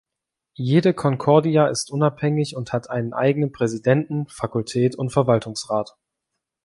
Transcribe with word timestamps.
Jede 0.57 0.95
Concordia 0.95 1.67
ist 1.67 1.91
unabhängig 1.91 2.55
und 2.55 2.73
hat 2.73 2.89
einen 2.89 3.13
eigenen 3.13 3.51
Präsidenten, 3.51 4.25
Fakultät 4.27 4.95
und 4.95 5.11
Verwaltungsrat. 5.11 5.95